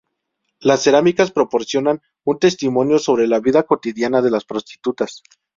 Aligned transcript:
Las 0.59 0.81
cerámicas 0.81 1.29
proporcionan 1.29 2.01
un 2.23 2.39
testimonio 2.39 2.97
sobre 2.97 3.27
la 3.27 3.39
vida 3.39 3.61
cotidiana 3.67 4.23
de 4.23 4.31
las 4.31 4.45
prostitutas. 4.45 5.21